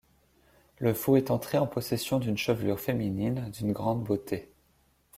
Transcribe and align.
Le 0.79 0.95
fou 0.95 1.15
est 1.15 1.29
entré 1.29 1.59
en 1.59 1.67
possession 1.67 2.17
d’une 2.17 2.35
chevelure 2.35 2.79
féminine, 2.79 3.51
d’une 3.51 3.71
grande 3.71 4.03
beauté. 4.03 4.49